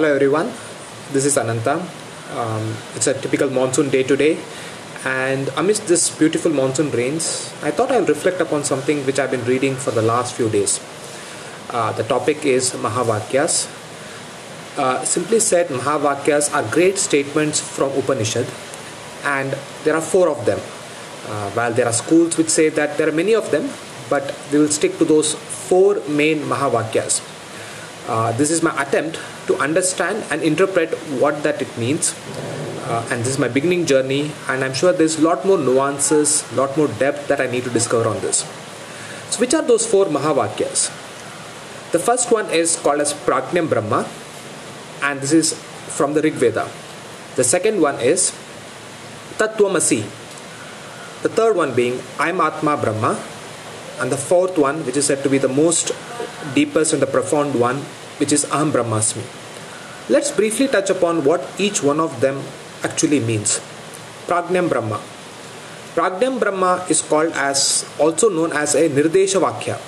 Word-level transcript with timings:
Hello 0.00 0.14
everyone, 0.14 0.46
this 1.12 1.26
is 1.26 1.36
Ananta. 1.36 1.74
Um, 2.34 2.74
it's 2.96 3.06
a 3.06 3.12
typical 3.12 3.50
monsoon 3.50 3.90
day 3.90 4.02
today, 4.02 4.38
and 5.04 5.50
amidst 5.58 5.88
this 5.88 6.08
beautiful 6.18 6.50
monsoon 6.50 6.90
rains, 6.90 7.52
I 7.62 7.70
thought 7.70 7.90
I'll 7.90 8.06
reflect 8.06 8.40
upon 8.40 8.64
something 8.64 9.04
which 9.04 9.18
I've 9.18 9.30
been 9.30 9.44
reading 9.44 9.74
for 9.76 9.90
the 9.90 10.00
last 10.00 10.34
few 10.34 10.48
days. 10.48 10.80
Uh, 11.68 11.92
the 11.92 12.02
topic 12.04 12.46
is 12.46 12.70
Mahavakyas. 12.70 13.68
Uh, 14.78 15.04
simply 15.04 15.38
said, 15.38 15.68
Mahavakyas 15.68 16.50
are 16.54 16.66
great 16.72 16.96
statements 16.96 17.60
from 17.60 17.92
Upanishad, 17.92 18.46
and 19.22 19.54
there 19.84 19.94
are 19.94 20.00
four 20.00 20.30
of 20.30 20.46
them. 20.46 20.60
Uh, 21.28 21.50
while 21.50 21.74
there 21.74 21.84
are 21.84 21.92
schools 21.92 22.38
which 22.38 22.48
say 22.48 22.70
that 22.70 22.96
there 22.96 23.06
are 23.06 23.12
many 23.12 23.34
of 23.34 23.50
them, 23.50 23.68
but 24.08 24.34
we 24.50 24.60
will 24.60 24.68
stick 24.68 24.96
to 24.96 25.04
those 25.04 25.34
four 25.34 26.00
main 26.08 26.38
Mahavakyas. 26.38 27.29
Uh, 28.08 28.32
this 28.32 28.50
is 28.50 28.62
my 28.62 28.70
attempt 28.82 29.18
to 29.46 29.56
understand 29.56 30.24
and 30.30 30.42
interpret 30.42 30.94
what 31.20 31.42
that 31.42 31.60
it 31.60 31.78
means. 31.78 32.14
Uh, 32.90 33.06
and 33.10 33.20
this 33.20 33.28
is 33.28 33.38
my 33.38 33.46
beginning 33.46 33.86
journey, 33.86 34.32
and 34.48 34.64
I'm 34.64 34.74
sure 34.74 34.92
there's 34.92 35.18
a 35.18 35.22
lot 35.22 35.44
more 35.46 35.58
nuances, 35.58 36.42
lot 36.54 36.76
more 36.76 36.88
depth 36.88 37.28
that 37.28 37.40
I 37.40 37.46
need 37.46 37.64
to 37.64 37.70
discover 37.70 38.08
on 38.08 38.18
this. 38.20 38.38
So, 39.30 39.38
which 39.38 39.54
are 39.54 39.62
those 39.62 39.86
four 39.86 40.06
Mahavakyas? 40.06 40.90
The 41.92 42.00
first 42.00 42.32
one 42.32 42.50
is 42.50 42.74
called 42.76 43.00
as 43.00 43.14
Prajnam 43.14 43.68
Brahma, 43.68 44.08
and 45.02 45.20
this 45.20 45.32
is 45.32 45.54
from 45.96 46.14
the 46.14 46.22
Rig 46.22 46.34
Veda. 46.34 46.68
The 47.36 47.44
second 47.44 47.80
one 47.80 48.00
is 48.00 48.32
Tattvamasi. 49.38 50.02
The 51.22 51.28
third 51.28 51.54
one 51.54 51.74
being 51.74 51.94
Ayam 52.18 52.40
Atma 52.42 52.76
Brahma, 52.76 53.22
and 54.00 54.10
the 54.10 54.16
fourth 54.16 54.58
one, 54.58 54.84
which 54.84 54.96
is 54.96 55.06
said 55.06 55.22
to 55.22 55.28
be 55.28 55.38
the 55.38 55.48
most 55.48 55.92
deepest 56.54 56.92
and 56.92 57.02
the 57.02 57.06
profound 57.06 57.54
one, 57.54 57.78
which 58.18 58.32
is 58.32 58.44
Aham 58.46 58.72
Brahmasmi. 58.72 59.24
Let's 60.08 60.30
briefly 60.30 60.66
touch 60.66 60.90
upon 60.90 61.24
what 61.24 61.46
each 61.58 61.82
one 61.82 62.00
of 62.00 62.20
them 62.20 62.42
actually 62.82 63.20
means. 63.20 63.60
Prajnam 64.26 64.68
Brahma. 64.68 65.00
Prajnam 65.94 66.38
Brahma 66.40 66.86
is 66.88 67.02
called 67.02 67.32
as 67.34 67.84
also 67.98 68.28
known 68.28 68.52
as 68.52 68.74
a 68.74 68.88
Nirdesha 68.88 69.40
Vakya, 69.40 69.78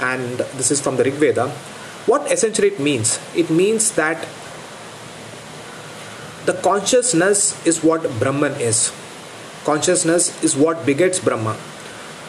and 0.00 0.38
this 0.58 0.70
is 0.70 0.80
from 0.80 0.96
the 0.96 1.04
Rig 1.04 1.14
Veda. 1.14 1.48
What 2.06 2.30
essentially 2.30 2.68
it 2.68 2.80
means? 2.80 3.18
It 3.34 3.50
means 3.50 3.92
that 3.92 4.28
the 6.46 6.54
consciousness 6.54 7.54
is 7.66 7.82
what 7.82 8.02
Brahman 8.18 8.60
is. 8.60 8.92
Consciousness 9.64 10.30
is 10.44 10.56
what 10.56 10.84
begets 10.84 11.18
Brahma, 11.18 11.56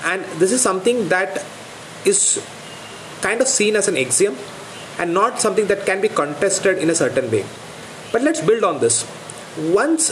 and 0.04 0.24
this 0.40 0.52
is 0.52 0.62
something 0.62 1.10
that 1.10 1.44
is 2.06 2.42
kind 3.26 3.42
of 3.42 3.48
seen 3.48 3.76
as 3.76 3.88
an 3.92 3.98
axiom 3.98 4.36
and 5.00 5.14
not 5.14 5.40
something 5.46 5.68
that 5.72 5.86
can 5.90 6.00
be 6.06 6.10
contested 6.22 6.78
in 6.84 6.90
a 6.90 6.98
certain 7.04 7.30
way. 7.32 7.44
But 8.12 8.22
let's 8.22 8.42
build 8.50 8.64
on 8.64 8.80
this. 8.80 8.98
Once 9.82 10.12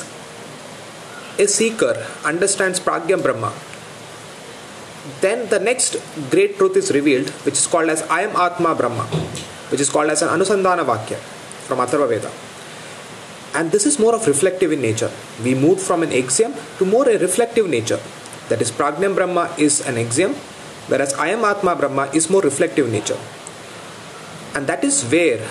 a 1.39 1.47
seeker 1.47 1.93
understands 2.31 2.79
Prajnam 2.79 3.21
Brahma, 3.25 3.51
then 5.21 5.49
the 5.49 5.59
next 5.59 5.97
great 6.31 6.57
truth 6.57 6.75
is 6.77 6.91
revealed, 6.91 7.29
which 7.45 7.55
is 7.55 7.67
called 7.67 7.89
as 7.89 8.01
Ayam 8.03 8.33
Atma 8.35 8.73
Brahma, 8.75 9.05
which 9.71 9.81
is 9.81 9.89
called 9.89 10.09
as 10.09 10.21
an 10.21 10.29
Anusandhana 10.29 10.85
Vakya 10.85 11.17
from 11.67 11.79
Atharva 11.79 12.07
Veda. 12.09 12.31
And 13.55 13.71
this 13.71 13.85
is 13.85 13.99
more 13.99 14.15
of 14.15 14.25
reflective 14.27 14.71
in 14.71 14.81
nature. 14.81 15.11
We 15.43 15.53
moved 15.55 15.81
from 15.81 16.03
an 16.03 16.11
axiom 16.11 16.53
to 16.77 16.85
more 16.85 17.07
a 17.07 17.17
reflective 17.17 17.69
nature. 17.69 17.99
That 18.49 18.61
is, 18.61 18.71
Prajnam 18.71 19.15
Brahma 19.15 19.53
is 19.57 19.81
an 19.85 19.97
axiom, 19.97 20.35
whereas 20.87 21.13
Ayam 21.13 21.43
Atma 21.43 21.75
Brahma 21.75 22.09
is 22.13 22.29
more 22.29 22.41
reflective 22.41 22.89
nature. 22.91 23.19
And 24.55 24.67
that 24.67 24.83
is 24.83 25.03
where 25.03 25.41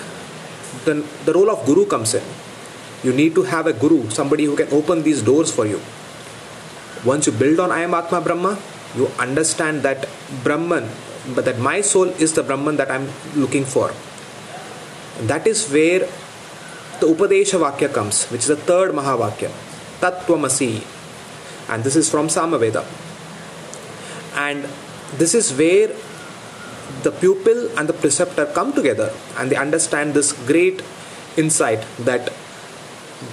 the, 0.85 1.05
the 1.25 1.33
role 1.33 1.49
of 1.49 1.65
Guru 1.65 1.85
comes 1.85 2.13
in. 2.13 2.23
You 3.03 3.13
need 3.13 3.35
to 3.35 3.43
have 3.43 3.67
a 3.67 3.73
Guru, 3.73 4.09
somebody 4.09 4.45
who 4.45 4.55
can 4.55 4.71
open 4.71 5.03
these 5.03 5.21
doors 5.21 5.51
for 5.51 5.65
you. 5.65 5.81
Once 7.05 7.27
you 7.27 7.33
build 7.33 7.59
on 7.59 7.69
Ayam 7.69 7.91
Atma 7.93 8.21
Brahma, 8.21 8.57
you 8.95 9.07
understand 9.19 9.83
that 9.83 10.07
Brahman, 10.43 10.87
but 11.35 11.45
that 11.45 11.59
my 11.59 11.81
soul 11.81 12.07
is 12.21 12.33
the 12.33 12.43
Brahman 12.43 12.77
that 12.77 12.89
I'm 12.89 13.09
looking 13.35 13.65
for. 13.65 13.91
And 15.19 15.29
that 15.29 15.45
is 15.45 15.69
where 15.69 16.07
the 16.99 17.07
Upadesha 17.07 17.59
Vakya 17.59 17.93
comes, 17.93 18.25
which 18.27 18.41
is 18.41 18.47
the 18.47 18.55
third 18.55 18.93
Mahavakya, 18.93 19.51
Tattvamasi. 19.99 20.85
And 21.69 21.83
this 21.83 21.95
is 21.95 22.09
from 22.09 22.27
Samaveda. 22.27 22.85
And 24.35 24.65
this 25.17 25.33
is 25.33 25.53
where 25.53 25.89
the 27.03 27.11
pupil 27.11 27.77
and 27.77 27.87
the 27.87 27.93
preceptor 27.93 28.45
come 28.45 28.73
together 28.73 29.11
and 29.37 29.51
they 29.51 29.55
understand 29.55 30.13
this 30.13 30.31
great 30.47 30.81
insight 31.37 31.85
that 31.99 32.31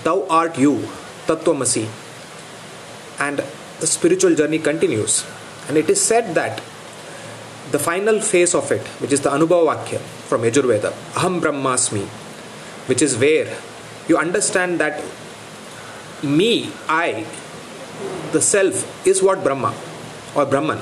thou 0.05 0.27
art 0.29 0.59
you, 0.59 0.89
Tattvamasi. 1.27 1.89
And 3.19 3.39
the 3.81 3.87
spiritual 3.87 4.35
journey 4.35 4.59
continues. 4.59 5.27
And 5.69 5.77
it 5.77 5.89
is 5.91 6.01
said 6.01 6.35
that 6.35 6.63
the 7.71 7.79
final 7.79 8.21
phase 8.21 8.55
of 8.55 8.71
it, 8.73 8.87
which 9.01 9.13
is 9.13 9.21
the 9.21 9.31
Anubhava 9.31 9.77
Vakya 9.77 10.01
from 10.01 10.43
Yajurveda, 10.43 10.93
Aham 11.15 11.41
Brahmasmi, 11.41 12.07
which 12.89 13.03
is 13.03 13.17
where 13.17 13.57
you 14.09 14.17
understand 14.17 14.81
that 14.81 15.05
me, 16.23 16.73
I, 16.89 17.27
the 18.33 18.41
self, 18.41 19.07
is 19.07 19.23
what 19.23 19.45
Brahma 19.45 19.75
or 20.35 20.47
Brahman 20.47 20.81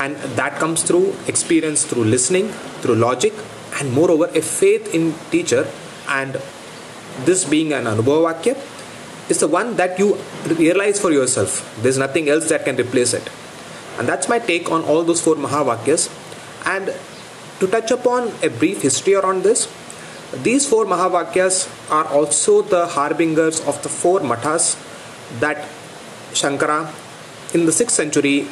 and 0.00 0.16
that 0.40 0.58
comes 0.58 0.82
through 0.82 1.14
experience 1.28 1.84
through 1.84 2.04
listening 2.04 2.48
through 2.82 2.96
logic 2.96 3.34
and 3.78 3.92
moreover 3.92 4.26
a 4.34 4.42
faith 4.42 4.94
in 4.94 5.14
teacher. 5.30 5.66
And 6.08 6.40
this 7.24 7.44
being 7.44 7.72
an 7.72 7.84
anubhava 7.84 8.32
vakya 8.32 8.54
is 9.30 9.40
the 9.40 9.48
one 9.48 9.76
that 9.76 9.98
you 9.98 10.18
realize 10.46 11.00
for 11.00 11.12
yourself. 11.12 11.60
There's 11.82 11.98
nothing 11.98 12.28
else 12.28 12.48
that 12.48 12.64
can 12.64 12.76
replace 12.76 13.12
it. 13.14 13.28
And 13.98 14.08
that's 14.08 14.28
my 14.28 14.38
take 14.38 14.70
on 14.70 14.82
all 14.84 15.02
those 15.02 15.20
four 15.20 15.36
mahavakyas. 15.36 16.08
And 16.66 16.94
to 17.60 17.66
touch 17.66 17.90
upon 17.90 18.32
a 18.42 18.48
brief 18.48 18.82
history 18.82 19.14
around 19.14 19.42
this 19.42 19.68
these 20.42 20.68
four 20.68 20.84
mahavakyas 20.86 21.68
are 21.90 22.06
also 22.06 22.62
the 22.62 22.86
harbingers 22.86 23.60
of 23.66 23.82
the 23.82 23.88
four 23.88 24.20
mathas 24.20 24.78
that 25.40 25.68
shankara 26.32 26.94
in 27.52 27.66
the 27.66 27.72
6th 27.72 27.90
century 27.90 28.46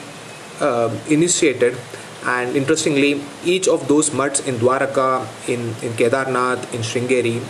uh, 0.60 0.90
initiated 1.08 1.76
and 2.24 2.56
interestingly 2.56 3.22
each 3.44 3.68
of 3.68 3.86
those 3.88 4.12
mutts 4.12 4.40
in 4.40 4.56
Dwaraka, 4.56 5.26
in, 5.48 5.60
in 5.82 5.92
Kedarnath, 5.96 6.74
in 6.74 6.80
Sringeri 6.80 7.42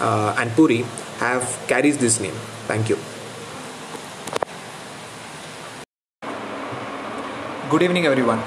uh, 0.00 0.34
and 0.38 0.50
Puri 0.52 0.84
have 1.18 1.64
carries 1.68 1.98
this 1.98 2.20
name. 2.20 2.34
Thank 2.66 2.88
you. 2.88 2.98
Good 7.70 7.82
evening 7.82 8.06
everyone. 8.06 8.42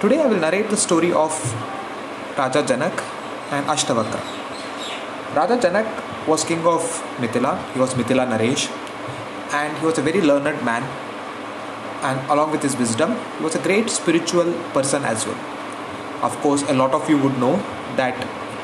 Today 0.00 0.22
I 0.22 0.26
will 0.26 0.40
narrate 0.40 0.70
the 0.70 0.76
story 0.76 1.12
of 1.12 1.32
Raja 2.38 2.62
Janak 2.62 3.02
and 3.50 3.66
Ashtavakra. 3.66 4.22
Raja 5.34 5.58
Janak 5.58 6.26
was 6.26 6.44
king 6.44 6.64
of 6.66 6.82
Mithila, 7.18 7.52
he 7.74 7.80
was 7.80 7.94
Mithila 7.94 8.26
Naresh 8.26 8.70
and 9.52 9.76
he 9.78 9.84
was 9.84 9.98
a 9.98 10.02
very 10.02 10.20
learned 10.20 10.64
man 10.64 10.82
and 12.02 12.20
along 12.30 12.50
with 12.52 12.62
his 12.62 12.76
wisdom, 12.76 13.16
he 13.38 13.44
was 13.44 13.54
a 13.54 13.62
great 13.62 13.90
spiritual 13.90 14.52
person 14.72 15.04
as 15.04 15.26
well. 15.26 15.38
Of 16.22 16.36
course, 16.40 16.62
a 16.68 16.74
lot 16.74 16.92
of 16.92 17.08
you 17.08 17.18
would 17.18 17.38
know 17.38 17.56
that 17.96 18.16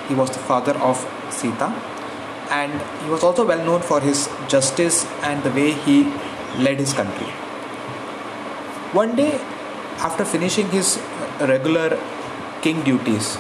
he 0.09 0.15
was 0.15 0.31
the 0.31 0.39
father 0.39 0.75
of 0.79 0.99
Sita, 1.31 1.73
and 2.51 2.73
he 3.03 3.11
was 3.11 3.23
also 3.23 3.47
well 3.47 3.65
known 3.65 3.81
for 3.81 4.01
his 4.01 4.29
justice 4.49 5.07
and 5.23 5.43
the 5.43 5.51
way 5.51 5.73
he 5.73 6.05
led 6.59 6.79
his 6.79 6.93
country. 6.93 7.27
One 8.93 9.17
day, 9.17 9.41
after 9.99 10.25
finishing 10.25 10.69
his 10.71 11.01
regular 11.41 11.99
king 12.63 12.83
duties, 12.83 13.37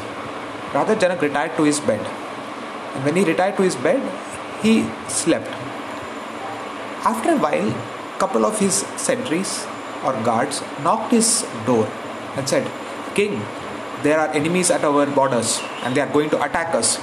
Raja 0.74 0.96
Janak 0.96 1.20
retired 1.20 1.56
to 1.56 1.62
his 1.62 1.78
bed. 1.78 2.04
And 2.94 3.04
when 3.04 3.16
he 3.16 3.24
retired 3.24 3.56
to 3.56 3.62
his 3.62 3.76
bed, 3.76 4.02
he 4.62 4.88
slept. 5.08 5.48
After 7.04 7.32
a 7.32 7.36
while, 7.36 7.70
couple 8.18 8.44
of 8.46 8.58
his 8.58 8.74
sentries 8.96 9.66
or 10.04 10.12
guards 10.22 10.62
knocked 10.82 11.12
his 11.12 11.46
door 11.66 11.88
and 12.36 12.48
said, 12.48 12.70
King, 13.14 13.42
there 14.02 14.18
are 14.18 14.28
enemies 14.28 14.70
at 14.70 14.84
our 14.84 15.06
borders 15.06 15.60
and 15.82 15.94
they 15.94 16.00
are 16.00 16.12
going 16.12 16.30
to 16.30 16.42
attack 16.42 16.74
us. 16.74 16.98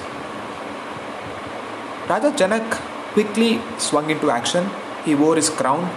Raja 2.09 2.31
Janak 2.31 2.69
quickly 3.13 3.61
swung 3.77 4.09
into 4.09 4.29
action. 4.29 4.69
He 5.05 5.15
wore 5.15 5.35
his 5.35 5.49
crown, 5.49 5.89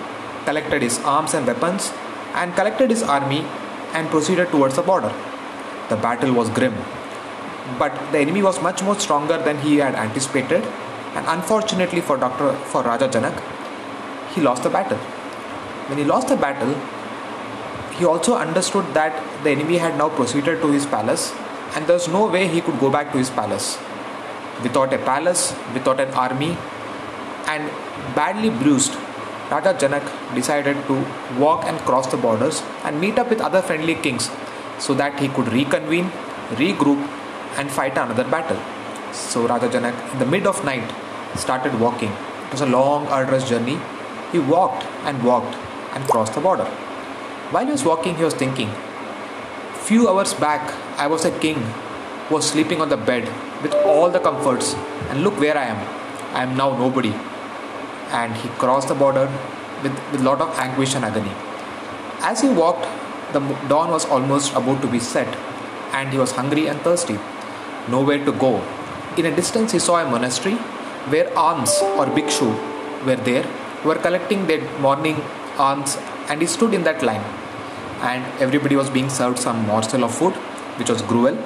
collected 0.44 0.82
his 0.82 0.98
arms 1.00 1.34
and 1.34 1.46
weapons, 1.46 1.92
and 2.34 2.54
collected 2.54 2.90
his 2.90 3.02
army 3.02 3.44
and 3.92 4.08
proceeded 4.08 4.48
towards 4.48 4.76
the 4.76 4.82
border. 4.82 5.12
The 5.88 5.96
battle 5.96 6.32
was 6.32 6.48
grim, 6.50 6.74
but 7.78 7.92
the 8.12 8.18
enemy 8.18 8.42
was 8.42 8.60
much 8.62 8.82
more 8.82 8.98
stronger 8.98 9.38
than 9.38 9.58
he 9.58 9.76
had 9.76 9.94
anticipated, 9.94 10.64
and 11.14 11.26
unfortunately 11.26 12.00
for 12.00 12.16
Dr. 12.16 12.52
for 12.64 12.82
Raja 12.82 13.08
Janak, 13.08 13.42
he 14.34 14.40
lost 14.40 14.62
the 14.62 14.70
battle. 14.70 14.98
When 15.88 15.98
he 15.98 16.04
lost 16.04 16.28
the 16.28 16.36
battle, 16.36 16.74
he 17.98 18.04
also 18.04 18.36
understood 18.36 18.92
that 18.94 19.12
the 19.44 19.50
enemy 19.50 19.78
had 19.78 19.96
now 19.96 20.08
proceeded 20.08 20.60
to 20.60 20.70
his 20.72 20.86
palace 20.86 21.32
and 21.74 21.86
there 21.86 21.94
was 21.94 22.08
no 22.08 22.26
way 22.26 22.46
he 22.48 22.60
could 22.60 22.78
go 22.78 22.90
back 22.90 23.12
to 23.12 23.18
his 23.18 23.30
palace. 23.30 23.78
without 24.62 24.92
a 24.92 24.98
palace, 24.98 25.54
without 25.72 26.00
an 26.00 26.12
army, 26.14 26.56
and 27.46 27.70
badly 28.14 28.50
bruised, 28.50 28.94
Raja 29.50 29.74
Janak 29.74 30.34
decided 30.34 30.76
to 30.86 31.04
walk 31.38 31.64
and 31.64 31.78
cross 31.80 32.06
the 32.06 32.16
borders 32.16 32.62
and 32.84 33.00
meet 33.00 33.18
up 33.18 33.28
with 33.30 33.40
other 33.40 33.62
friendly 33.62 33.94
kings 33.94 34.30
so 34.78 34.94
that 34.94 35.18
he 35.20 35.28
could 35.28 35.52
reconvene, 35.52 36.10
regroup, 36.62 37.00
and 37.56 37.70
fight 37.70 37.92
another 37.92 38.24
battle. 38.24 38.60
So 39.12 39.46
Raja 39.46 39.68
Janak, 39.68 40.12
in 40.12 40.18
the 40.18 40.26
mid 40.26 40.46
of 40.46 40.64
night, 40.64 40.90
started 41.36 41.78
walking. 41.78 42.10
It 42.46 42.52
was 42.52 42.60
a 42.60 42.66
long, 42.66 43.06
arduous 43.08 43.48
journey. 43.48 43.78
He 44.32 44.38
walked 44.38 44.84
and 45.04 45.22
walked 45.22 45.54
and 45.94 46.04
crossed 46.08 46.34
the 46.34 46.40
border. 46.40 46.68
While 47.54 47.66
he 47.66 47.70
was 47.70 47.84
walking, 47.84 48.16
he 48.16 48.24
was 48.24 48.34
thinking, 48.34 48.68
Few 49.88 50.08
hours 50.08 50.34
back, 50.34 50.74
I 50.98 51.06
was 51.06 51.24
a 51.24 51.30
king 51.38 51.58
who 52.26 52.34
was 52.34 52.50
sleeping 52.50 52.80
on 52.80 52.88
the 52.88 52.96
bed 52.96 53.28
with 53.62 53.72
all 53.90 54.10
the 54.10 54.18
comforts, 54.18 54.74
and 55.08 55.22
look 55.22 55.38
where 55.38 55.56
I 55.56 55.66
am. 55.66 55.76
I 56.34 56.42
am 56.42 56.56
now 56.56 56.76
nobody. 56.76 57.12
And 58.10 58.34
he 58.34 58.48
crossed 58.62 58.88
the 58.88 58.96
border 58.96 59.30
with 59.84 59.92
a 60.14 60.18
lot 60.24 60.40
of 60.40 60.58
anguish 60.58 60.96
and 60.96 61.04
agony. 61.04 61.30
As 62.22 62.40
he 62.40 62.48
walked, 62.48 62.88
the 63.32 63.38
dawn 63.68 63.92
was 63.92 64.04
almost 64.06 64.52
about 64.54 64.82
to 64.82 64.88
be 64.88 64.98
set, 64.98 65.28
and 65.92 66.10
he 66.10 66.18
was 66.18 66.32
hungry 66.32 66.66
and 66.66 66.80
thirsty. 66.80 67.20
Nowhere 67.88 68.24
to 68.24 68.32
go. 68.32 68.52
In 69.16 69.26
a 69.26 69.36
distance, 69.36 69.70
he 69.70 69.78
saw 69.78 70.00
a 70.04 70.10
monastery 70.10 70.56
where 71.14 71.32
alms 71.38 71.78
or 72.00 72.06
bhikshu 72.06 72.50
were 73.06 73.22
there, 73.30 73.46
were 73.84 73.94
collecting 73.94 74.48
their 74.48 74.68
morning 74.80 75.22
alms, 75.56 75.96
and 76.28 76.40
he 76.40 76.48
stood 76.48 76.74
in 76.74 76.82
that 76.82 77.00
line 77.04 77.24
and 78.10 78.24
everybody 78.44 78.76
was 78.76 78.90
being 78.90 79.08
served 79.08 79.38
some 79.38 79.66
morsel 79.66 80.04
of 80.04 80.14
food, 80.14 80.34
which 80.78 80.90
was 80.90 81.02
gruel. 81.02 81.36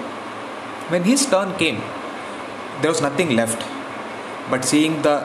When 0.93 1.05
his 1.05 1.25
turn 1.27 1.57
came, 1.57 1.81
there 2.81 2.91
was 2.95 3.01
nothing 3.01 3.31
left. 3.41 3.61
But 4.51 4.65
seeing 4.65 5.03
the 5.03 5.17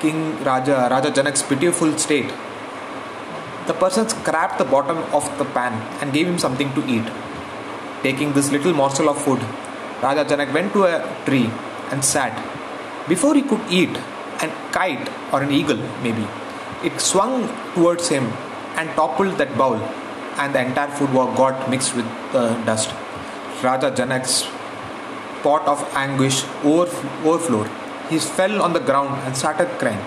King 0.00 0.18
Raja, 0.44 0.88
Raja 0.90 1.10
Janak's 1.10 1.42
pitiful 1.42 1.96
state, 1.96 2.30
the 3.66 3.74
person 3.74 4.08
scraped 4.08 4.58
the 4.58 4.64
bottom 4.64 4.98
of 5.18 5.24
the 5.38 5.44
pan 5.56 5.74
and 6.00 6.12
gave 6.12 6.26
him 6.26 6.38
something 6.38 6.72
to 6.74 6.86
eat. 6.86 7.06
Taking 8.02 8.32
this 8.34 8.50
little 8.52 8.74
morsel 8.74 9.08
of 9.08 9.22
food, 9.24 9.40
Raja 10.02 10.24
Janak 10.30 10.52
went 10.52 10.72
to 10.74 10.84
a 10.84 10.96
tree 11.24 11.48
and 11.90 12.04
sat. 12.04 12.34
Before 13.08 13.34
he 13.34 13.42
could 13.42 13.64
eat, 13.70 13.96
a 14.42 14.48
kite 14.72 15.08
or 15.32 15.42
an 15.42 15.50
eagle, 15.50 15.80
maybe, 16.02 16.26
it 16.82 17.00
swung 17.00 17.48
towards 17.74 18.08
him 18.08 18.24
and 18.76 18.90
toppled 18.90 19.38
that 19.38 19.56
bowl 19.56 19.80
and 20.37 20.53
the 20.55 20.61
entire 20.61 20.89
food 20.89 21.11
got 21.13 21.69
mixed 21.69 21.95
with 21.95 22.05
uh, 22.33 22.53
dust. 22.65 22.91
Raja 23.63 23.91
Janak's 23.91 24.47
pot 25.43 25.67
of 25.67 25.83
anguish 25.95 26.43
overflowed. 26.63 27.69
He 28.09 28.19
fell 28.19 28.61
on 28.61 28.73
the 28.73 28.79
ground 28.79 29.21
and 29.25 29.35
started 29.35 29.67
crying 29.79 29.99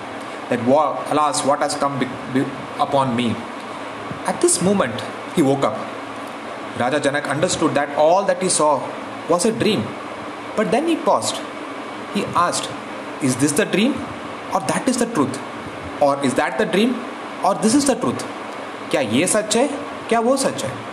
that, 0.49 0.61
alas, 1.13 1.45
what 1.45 1.61
has 1.61 1.75
come 1.75 1.99
be- 1.99 2.09
be- 2.35 2.47
upon 2.79 3.15
me. 3.17 3.35
At 4.27 4.41
this 4.41 4.63
moment, 4.63 5.01
he 5.35 5.43
woke 5.43 5.65
up. 5.65 5.77
Raja 6.79 7.01
Janak 7.01 7.29
understood 7.29 7.75
that 7.75 7.95
all 7.97 8.25
that 8.25 8.43
he 8.43 8.49
saw 8.49 8.81
was 9.29 9.45
a 9.45 9.53
dream. 9.53 9.85
But 10.57 10.71
then 10.71 10.87
he 10.87 10.97
paused. 10.97 11.37
He 12.15 12.25
asked, 12.35 12.69
Is 13.23 13.37
this 13.37 13.53
the 13.53 13.65
dream 13.65 13.93
or 14.53 14.61
that 14.61 14.89
is 14.89 14.99
the 14.99 15.07
truth? 15.07 15.41
Or 16.01 16.23
is 16.25 16.35
that 16.35 16.59
the 16.59 16.67
dream 16.67 16.95
or 17.45 17.55
this 17.55 17.75
is 17.75 17.87
the 17.87 17.95
truth? 17.95 18.25
क्या 18.91 19.01
ये 19.01 19.27
सच 19.27 19.57
है 19.57 19.86
क्या 20.09 20.21
वो 20.21 20.37
सच 20.37 20.65
है 20.65 20.93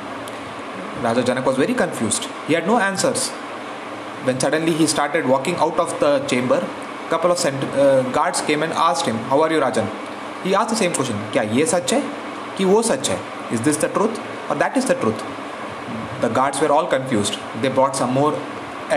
Raja 1.03 1.23
Janak 1.23 1.45
was 1.45 1.57
very 1.57 1.73
confused. 1.79 2.25
He 2.47 2.55
had 2.55 2.65
no 2.67 2.77
answers. 2.77 3.29
When 4.27 4.39
suddenly 4.39 4.73
he 4.79 4.87
started 4.93 5.27
walking 5.33 5.55
out 5.55 5.79
of 5.79 5.93
the 5.99 6.19
chamber, 6.27 6.63
couple 7.09 7.31
of 7.31 7.39
cent- 7.39 7.63
uh, 7.63 8.01
guards 8.17 8.41
came 8.49 8.65
and 8.67 8.73
asked 8.87 9.07
him, 9.07 9.19
"How 9.29 9.37
are 9.45 9.51
you, 9.53 9.61
Rajan?" 9.61 9.87
He 10.45 10.55
asked 10.61 10.73
the 10.73 10.79
same 10.81 10.95
question. 10.97 11.15
क्या 11.31 11.43
ये 11.43 11.65
सच 11.65 11.93
है 11.93 12.03
कि 12.57 12.65
वो 12.65 12.81
सच 12.81 13.09
है? 13.09 13.19
Is 13.53 13.61
this 13.67 13.79
the 13.83 13.89
truth 13.97 14.19
or 14.49 14.57
that 14.61 14.77
is 14.81 14.87
the 14.91 14.97
truth? 15.03 15.23
The 16.23 16.29
guards 16.37 16.61
were 16.63 16.71
all 16.77 16.89
confused. 16.93 17.39
They 17.63 17.73
brought 17.79 17.95
some 18.01 18.13
more 18.19 18.33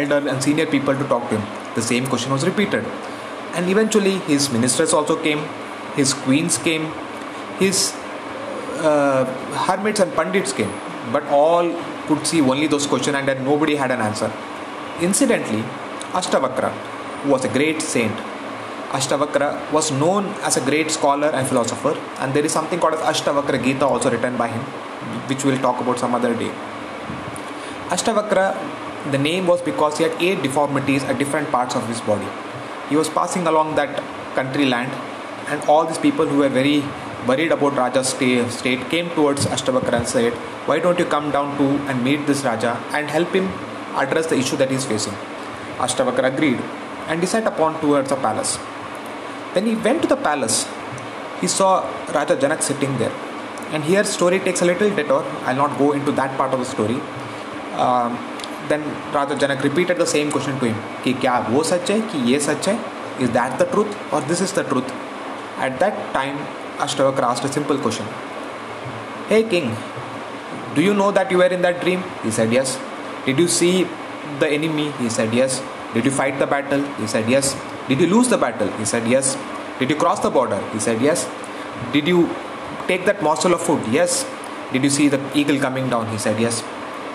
elder 0.00 0.20
and 0.32 0.42
senior 0.46 0.66
people 0.74 0.94
to 0.94 1.08
talk 1.14 1.30
to 1.30 1.36
him. 1.36 1.42
The 1.78 1.84
same 1.92 2.10
question 2.14 2.32
was 2.32 2.46
repeated. 2.48 2.84
And 3.56 3.68
eventually 3.68 4.18
his 4.28 4.50
ministers 4.52 4.92
also 4.92 5.16
came, 5.16 5.44
his 5.96 6.14
queens 6.14 6.58
came, 6.58 6.86
his 7.58 7.92
uh, 8.77 9.25
hermits 9.65 9.99
and 9.99 10.13
pandits 10.13 10.53
came, 10.53 10.71
but 11.11 11.25
all 11.27 11.71
could 12.07 12.25
see 12.25 12.41
only 12.41 12.67
those 12.67 12.85
questions 12.85 13.15
and 13.15 13.27
then 13.27 13.43
nobody 13.43 13.75
had 13.75 13.91
an 13.91 13.99
answer. 13.99 14.31
Incidentally, 15.01 15.63
Ashtavakra 16.13 16.71
was 17.25 17.45
a 17.45 17.49
great 17.49 17.81
saint. 17.81 18.15
Ashtavakra 18.89 19.71
was 19.71 19.91
known 19.91 20.25
as 20.41 20.55
a 20.55 20.61
great 20.61 20.89
scholar 20.89 21.27
and 21.27 21.45
philosopher, 21.45 21.97
and 22.19 22.33
there 22.33 22.45
is 22.45 22.51
something 22.51 22.79
called 22.79 22.93
as 22.93 23.01
Ashtavakra 23.01 23.61
Gita 23.63 23.85
also 23.85 24.09
written 24.09 24.37
by 24.37 24.47
him, 24.47 24.61
which 25.27 25.43
we'll 25.43 25.59
talk 25.59 25.81
about 25.81 25.99
some 25.99 26.15
other 26.15 26.33
day. 26.33 26.51
Ashtavakra, 27.89 28.55
the 29.11 29.17
name 29.17 29.45
was 29.45 29.61
because 29.61 29.97
he 29.97 30.03
had 30.03 30.21
eight 30.21 30.41
deformities 30.41 31.03
at 31.03 31.17
different 31.17 31.49
parts 31.49 31.75
of 31.75 31.87
his 31.87 31.99
body. 32.01 32.27
He 32.89 32.95
was 32.95 33.09
passing 33.09 33.45
along 33.45 33.75
that 33.75 34.01
country 34.35 34.65
land, 34.65 34.91
and 35.49 35.61
all 35.69 35.85
these 35.85 35.97
people 35.97 36.25
who 36.25 36.37
were 36.37 36.49
very 36.49 36.83
worried 37.26 37.52
about 37.52 37.76
Raja's 37.76 38.08
state, 38.08 38.90
came 38.90 39.10
towards 39.10 39.46
Ashtavakra 39.46 39.94
and 39.94 40.08
said, 40.08 40.32
Why 40.66 40.78
don't 40.78 40.98
you 40.98 41.04
come 41.04 41.30
down 41.30 41.56
to 41.58 41.64
and 41.90 42.02
meet 42.02 42.26
this 42.26 42.44
Raja 42.44 42.80
and 42.92 43.08
help 43.10 43.32
him 43.32 43.48
address 43.94 44.26
the 44.26 44.36
issue 44.36 44.56
that 44.56 44.70
he 44.70 44.76
is 44.76 44.84
facing? 44.84 45.14
Ashtavakra 45.78 46.32
agreed 46.34 46.60
and 47.08 47.20
he 47.20 47.26
set 47.26 47.46
upon 47.46 47.80
towards 47.80 48.08
the 48.08 48.16
palace. 48.16 48.56
When 49.54 49.66
he 49.66 49.74
went 49.74 50.02
to 50.02 50.08
the 50.08 50.16
palace, 50.16 50.66
he 51.40 51.46
saw 51.46 51.82
Raja 52.14 52.36
Janak 52.36 52.62
sitting 52.62 52.96
there. 52.98 53.12
And 53.70 53.84
here 53.84 54.04
story 54.04 54.38
takes 54.38 54.62
a 54.62 54.64
little 54.64 54.90
detour. 54.90 55.24
I'll 55.44 55.56
not 55.56 55.78
go 55.78 55.92
into 55.92 56.12
that 56.12 56.36
part 56.36 56.52
of 56.52 56.60
the 56.60 56.66
story. 56.66 57.00
Um, 57.74 58.18
then 58.68 58.82
Raja 59.12 59.34
Janak 59.34 59.62
repeated 59.62 59.98
the 59.98 60.06
same 60.06 60.30
question 60.30 60.58
to 60.60 60.66
him 60.66 60.76
कि 61.04 61.12
क्या 61.20 61.38
वो 61.50 61.62
सच 61.70 61.90
है 61.90 62.00
कि 62.10 62.18
ये 62.30 62.38
सच 62.40 62.68
है 62.68 62.78
is 63.20 63.30
that 63.30 63.58
the 63.58 63.66
truth 63.72 63.96
or 64.12 64.20
this 64.28 64.40
is 64.40 64.52
the 64.58 64.64
truth 64.64 64.92
at 65.66 65.78
that 65.80 65.96
time 66.14 66.38
Ashtavakra 66.77 67.23
asked 67.23 67.43
a 67.43 67.51
simple 67.51 67.77
question 67.77 68.05
Hey 69.29 69.43
king, 69.43 69.75
do 70.75 70.83
you 70.83 70.93
know 70.93 71.11
that 71.11 71.31
you 71.31 71.39
were 71.39 71.51
in 71.57 71.61
that 71.63 71.81
dream? 71.81 72.03
He 72.23 72.31
said, 72.31 72.53
Yes. 72.53 72.79
Did 73.25 73.39
you 73.39 73.47
see 73.47 73.87
the 74.39 74.47
enemy? 74.47 74.91
He 74.99 75.09
said, 75.09 75.33
Yes. 75.33 75.61
Did 75.93 76.05
you 76.05 76.11
fight 76.11 76.37
the 76.39 76.45
battle? 76.45 76.83
He 76.99 77.07
said, 77.07 77.27
Yes. 77.27 77.55
Did 77.87 77.99
you 77.99 78.07
lose 78.07 78.29
the 78.29 78.37
battle? 78.37 78.69
He 78.77 78.85
said, 78.85 79.07
Yes. 79.07 79.35
Did 79.79 79.89
you 79.89 79.95
cross 79.95 80.19
the 80.19 80.29
border? 80.29 80.61
He 80.71 80.79
said, 80.79 81.01
Yes. 81.01 81.27
Did 81.91 82.07
you 82.07 82.29
take 82.87 83.05
that 83.05 83.23
morsel 83.23 83.53
of 83.55 83.61
food? 83.61 83.81
Yes. 83.91 84.25
Did 84.71 84.83
you 84.83 84.89
see 84.89 85.07
the 85.07 85.19
eagle 85.35 85.59
coming 85.59 85.89
down? 85.89 86.07
He 86.11 86.17
said, 86.19 86.39
Yes. 86.39 86.63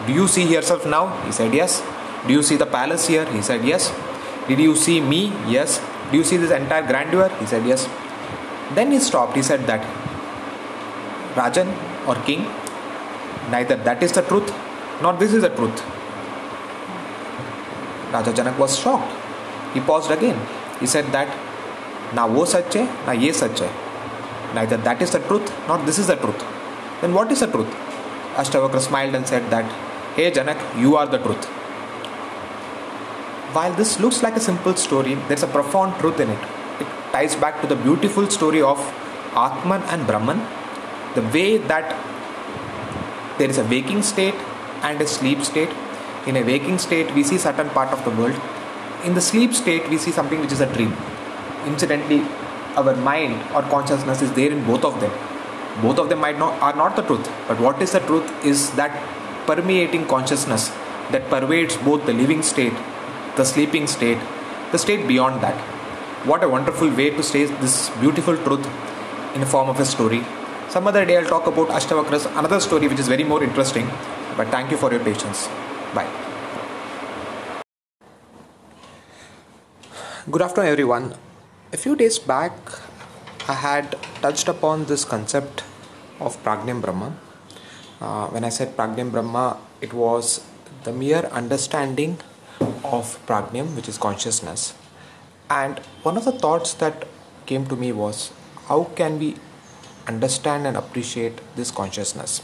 Do 0.06 0.12
you 0.12 0.26
see 0.26 0.44
yourself 0.52 0.84
now? 0.84 1.06
He 1.24 1.32
said, 1.32 1.54
Yes. 1.54 1.82
Do 2.26 2.32
you 2.32 2.42
see 2.42 2.56
the 2.56 2.66
palace 2.66 3.06
here? 3.06 3.24
He 3.32 3.42
said, 3.42 3.64
Yes. 3.64 3.92
Did 4.48 4.58
you 4.58 4.74
see 4.74 5.00
me? 5.00 5.26
Yes. 5.46 5.80
Do 6.10 6.18
you 6.18 6.24
see 6.24 6.36
this 6.36 6.50
entire 6.50 6.86
grandeur? 6.86 7.28
He 7.38 7.46
said, 7.46 7.64
Yes. 7.64 7.88
Then 8.74 8.90
he 8.90 8.98
stopped. 8.98 9.36
He 9.36 9.42
said 9.42 9.66
that 9.66 9.82
Rajan 11.34 11.68
or 12.06 12.14
king, 12.26 12.44
neither 13.50 13.76
that 13.76 14.02
is 14.02 14.12
the 14.12 14.22
truth 14.22 14.52
nor 15.02 15.12
this 15.14 15.32
is 15.32 15.42
the 15.42 15.50
truth. 15.50 15.82
Raja 18.12 18.32
Janak 18.32 18.58
was 18.58 18.78
shocked. 18.78 19.12
He 19.74 19.80
paused 19.80 20.10
again. 20.10 20.38
He 20.80 20.86
said 20.86 21.06
that 21.12 21.28
na 22.14 22.26
ye 22.26 23.32
sach 23.32 23.58
hai. 23.58 23.70
Neither 24.54 24.76
that 24.78 25.00
is 25.00 25.12
the 25.12 25.20
truth 25.20 25.52
nor 25.66 25.78
this 25.78 25.98
is 25.98 26.06
the 26.06 26.16
truth. 26.16 26.44
Then 27.00 27.14
what 27.14 27.32
is 27.32 27.40
the 27.40 27.46
truth? 27.46 27.74
Ashtavakra 28.36 28.80
smiled 28.80 29.14
and 29.14 29.26
said 29.26 29.50
that, 29.50 29.70
Hey 30.14 30.30
Janak, 30.30 30.60
you 30.80 30.96
are 30.96 31.06
the 31.06 31.18
truth. 31.18 31.44
While 33.54 33.74
this 33.74 34.00
looks 34.00 34.22
like 34.22 34.36
a 34.36 34.40
simple 34.40 34.74
story, 34.76 35.14
there's 35.28 35.42
a 35.42 35.46
profound 35.46 35.98
truth 36.00 36.20
in 36.20 36.30
it 36.30 36.51
ties 37.12 37.36
back 37.36 37.60
to 37.60 37.66
the 37.66 37.76
beautiful 37.76 38.28
story 38.30 38.62
of 38.62 38.78
Atman 39.36 39.82
and 39.92 40.06
Brahman, 40.06 40.40
the 41.14 41.22
way 41.34 41.58
that 41.58 41.94
there 43.38 43.48
is 43.48 43.58
a 43.58 43.64
waking 43.64 44.02
state 44.02 44.34
and 44.82 45.00
a 45.00 45.06
sleep 45.06 45.42
state. 45.42 45.70
In 46.26 46.36
a 46.36 46.42
waking 46.42 46.78
state, 46.78 47.12
we 47.14 47.22
see 47.22 47.38
certain 47.38 47.68
part 47.70 47.92
of 47.92 48.04
the 48.04 48.10
world. 48.10 48.40
In 49.04 49.14
the 49.14 49.20
sleep 49.20 49.52
state, 49.52 49.88
we 49.88 49.98
see 49.98 50.10
something 50.10 50.40
which 50.40 50.52
is 50.52 50.60
a 50.60 50.72
dream. 50.74 50.96
Incidentally, 51.66 52.22
our 52.76 52.94
mind 52.96 53.34
or 53.54 53.62
consciousness 53.62 54.22
is 54.22 54.32
there 54.32 54.50
in 54.50 54.64
both 54.64 54.84
of 54.84 55.00
them. 55.00 55.12
Both 55.82 55.98
of 55.98 56.08
them 56.08 56.20
might 56.20 56.38
not 56.38 56.60
are 56.62 56.76
not 56.76 56.96
the 56.96 57.02
truth, 57.02 57.28
but 57.48 57.60
what 57.60 57.82
is 57.82 57.92
the 57.92 58.00
truth 58.00 58.30
is 58.44 58.70
that 58.72 58.92
permeating 59.46 60.06
consciousness 60.06 60.68
that 61.10 61.28
pervades 61.28 61.76
both 61.78 62.06
the 62.06 62.12
living 62.12 62.42
state, 62.42 62.74
the 63.36 63.44
sleeping 63.44 63.86
state, 63.86 64.18
the 64.70 64.78
state 64.78 65.06
beyond 65.08 65.42
that 65.42 65.81
what 66.24 66.44
a 66.44 66.48
wonderful 66.48 66.88
way 66.94 67.10
to 67.10 67.22
say 67.22 67.46
this 67.46 67.90
beautiful 68.00 68.36
truth 68.36 68.64
in 69.34 69.40
the 69.40 69.46
form 69.46 69.68
of 69.68 69.80
a 69.80 69.84
story. 69.84 70.24
Some 70.68 70.86
other 70.86 71.04
day 71.04 71.16
I'll 71.16 71.24
talk 71.24 71.48
about 71.48 71.68
Ashtavakra's 71.68 72.26
another 72.26 72.60
story 72.60 72.86
which 72.86 73.00
is 73.00 73.08
very 73.08 73.24
more 73.24 73.42
interesting. 73.42 73.90
But 74.36 74.48
thank 74.48 74.70
you 74.70 74.76
for 74.76 74.90
your 74.92 75.00
patience. 75.00 75.48
Bye. 75.94 76.08
Good 80.30 80.42
afternoon, 80.42 80.70
everyone. 80.70 81.14
A 81.72 81.76
few 81.76 81.96
days 81.96 82.18
back, 82.20 82.52
I 83.48 83.54
had 83.54 83.96
touched 84.22 84.46
upon 84.46 84.84
this 84.84 85.04
concept 85.04 85.64
of 86.20 86.42
Pragnyam 86.44 86.80
Brahma. 86.80 87.16
Uh, 88.00 88.28
when 88.28 88.44
I 88.44 88.48
said 88.48 88.76
Pragnyam 88.76 89.10
Brahma, 89.10 89.58
it 89.80 89.92
was 89.92 90.46
the 90.84 90.92
mere 90.92 91.26
understanding 91.32 92.18
of 92.84 93.18
Pragnyam, 93.26 93.74
which 93.74 93.88
is 93.88 93.98
consciousness. 93.98 94.74
And 95.50 95.78
one 96.02 96.16
of 96.16 96.24
the 96.24 96.32
thoughts 96.32 96.74
that 96.74 97.06
came 97.46 97.66
to 97.66 97.76
me 97.76 97.92
was 97.92 98.32
how 98.68 98.84
can 98.96 99.18
we 99.18 99.36
understand 100.06 100.66
and 100.66 100.76
appreciate 100.76 101.40
this 101.56 101.70
consciousness? 101.70 102.42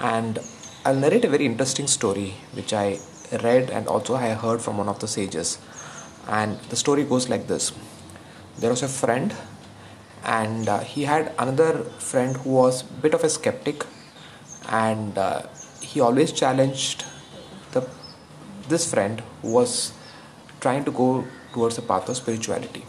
And 0.00 0.38
I'll 0.84 0.96
narrate 0.96 1.24
a 1.24 1.28
very 1.28 1.46
interesting 1.46 1.86
story 1.86 2.34
which 2.52 2.72
I 2.72 2.98
read 3.42 3.70
and 3.70 3.86
also 3.86 4.16
I 4.16 4.30
heard 4.30 4.60
from 4.60 4.78
one 4.78 4.88
of 4.88 4.98
the 4.98 5.08
sages 5.08 5.58
and 6.28 6.58
the 6.70 6.76
story 6.76 7.04
goes 7.04 7.28
like 7.28 7.46
this 7.46 7.72
there 8.58 8.70
was 8.70 8.82
a 8.82 8.88
friend 8.88 9.34
and 10.24 10.68
uh, 10.68 10.80
he 10.80 11.04
had 11.04 11.32
another 11.38 11.84
friend 12.10 12.36
who 12.38 12.50
was 12.50 12.82
a 12.82 12.94
bit 13.00 13.14
of 13.14 13.24
a 13.24 13.28
skeptic 13.28 13.84
and 14.68 15.18
uh, 15.18 15.42
he 15.80 16.00
always 16.00 16.32
challenged 16.32 17.04
the 17.72 17.88
this 18.68 18.90
friend 18.92 19.22
who 19.40 19.52
was 19.52 19.92
trying 20.60 20.84
to 20.84 20.90
go 20.90 21.24
towards 21.52 21.76
the 21.76 21.82
path 21.82 22.08
of 22.08 22.16
spirituality. 22.16 22.84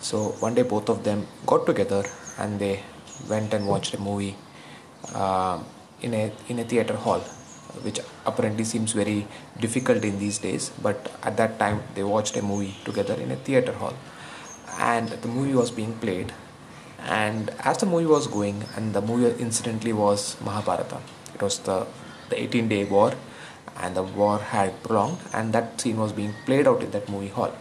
So 0.00 0.30
one 0.40 0.54
day 0.54 0.62
both 0.62 0.88
of 0.88 1.04
them 1.04 1.26
got 1.46 1.66
together 1.66 2.04
and 2.38 2.58
they 2.58 2.82
went 3.28 3.54
and 3.54 3.66
watched 3.66 3.94
a 3.94 4.00
movie 4.00 4.36
uh, 5.14 5.58
in 6.02 6.14
a 6.14 6.32
in 6.48 6.58
a 6.58 6.64
theater 6.64 6.94
hall 6.94 7.20
which 7.82 8.00
apparently 8.24 8.64
seems 8.64 8.92
very 8.92 9.26
difficult 9.60 10.04
in 10.04 10.18
these 10.18 10.38
days 10.38 10.70
but 10.82 11.10
at 11.22 11.36
that 11.36 11.58
time 11.58 11.82
they 11.94 12.02
watched 12.02 12.36
a 12.36 12.42
movie 12.42 12.74
together 12.84 13.14
in 13.14 13.30
a 13.30 13.36
theater 13.36 13.72
hall. 13.72 13.94
And 14.78 15.08
the 15.08 15.28
movie 15.28 15.54
was 15.54 15.70
being 15.70 15.94
played 15.94 16.32
and 17.00 17.50
as 17.60 17.78
the 17.78 17.86
movie 17.86 18.06
was 18.06 18.26
going 18.26 18.64
and 18.74 18.92
the 18.92 19.00
movie 19.00 19.30
incidentally 19.42 19.92
was 19.92 20.36
mahabharata 20.40 20.98
it 21.34 21.42
was 21.42 21.58
the 21.60 21.86
the 22.30 22.40
18 22.42 22.68
day 22.68 22.84
war 22.84 23.12
and 23.80 23.96
the 23.96 24.02
war 24.02 24.38
had 24.38 24.82
prolonged 24.82 25.18
and 25.32 25.52
that 25.52 25.80
scene 25.80 25.98
was 26.04 26.12
being 26.12 26.34
played 26.46 26.66
out 26.66 26.82
in 26.82 26.90
that 26.90 27.08
movie 27.08 27.28
hall 27.28 27.52